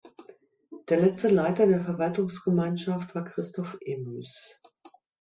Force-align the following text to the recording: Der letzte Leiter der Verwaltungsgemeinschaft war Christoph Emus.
Der 0.89 0.99
letzte 0.99 1.27
Leiter 1.27 1.67
der 1.67 1.83
Verwaltungsgemeinschaft 1.83 3.13
war 3.13 3.23
Christoph 3.23 3.77
Emus. 3.81 4.59